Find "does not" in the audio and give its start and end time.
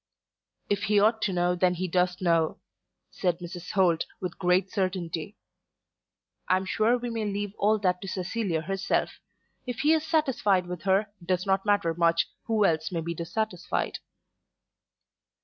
11.27-11.67